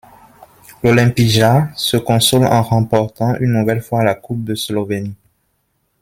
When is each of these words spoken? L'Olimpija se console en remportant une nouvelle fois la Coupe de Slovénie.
L'Olimpija 0.83 1.69
se 1.75 1.95
console 1.97 2.47
en 2.47 2.63
remportant 2.63 3.35
une 3.35 3.51
nouvelle 3.53 3.83
fois 3.83 4.03
la 4.03 4.15
Coupe 4.15 4.43
de 4.43 4.55
Slovénie. 4.55 5.13